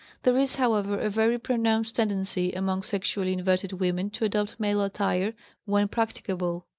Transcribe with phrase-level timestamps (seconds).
[0.23, 5.35] There is, however, a very pronounced tendency among sexually inverted women to adopt male attire
[5.65, 6.65] when practicable.